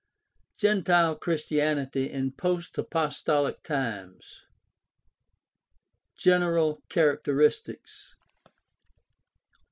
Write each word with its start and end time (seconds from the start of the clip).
GENTILE 0.57 1.15
CHRISTIANITY 1.17 2.09
IN 2.09 2.31
POST 2.31 2.75
APOSTOLIC 2.79 3.61
TIMES 3.61 4.45
General 6.17 6.81
characteristics. 6.89 8.15